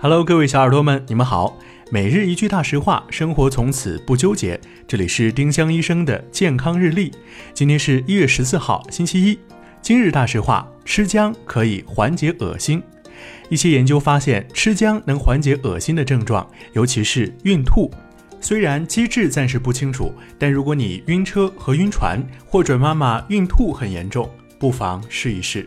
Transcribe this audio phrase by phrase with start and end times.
[0.00, 1.58] Hello，各位小耳朵们，你们好。
[1.90, 4.58] 每日一句大实话，生活从此不纠结。
[4.86, 7.10] 这里是丁香医生的健康日历。
[7.52, 9.36] 今天是一月十四号，星期一。
[9.82, 12.80] 今日大实话：吃姜可以缓解恶心。
[13.48, 17.90] 一些研究发现，吃姜能缓解恶心的症状，尤其是孕吐。
[18.40, 24.30] 虽然机制暂时不清楚，但如果你晕车和晕船，或者妈妈孕吐很严重，
[24.60, 25.66] 不妨试一试。